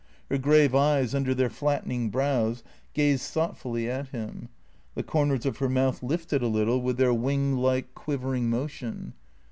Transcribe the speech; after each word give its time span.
Her 0.31 0.39
grave 0.39 0.73
eyes, 0.73 1.13
under 1.13 1.35
their 1.35 1.51
flattening 1.51 2.09
brows, 2.09 2.63
gazed 2.95 3.31
thought 3.31 3.55
fully 3.55 3.87
at 3.87 4.07
him. 4.07 4.49
The 4.95 5.03
corners 5.03 5.45
of 5.45 5.57
her 5.59 5.69
mouth 5.69 6.01
lifted 6.01 6.41
a 6.41 6.47
little 6.47 6.81
with 6.81 6.97
their 6.97 7.13
wing 7.13 7.57
like, 7.57 7.93
quivering 7.93 8.49
motion. 8.49 9.13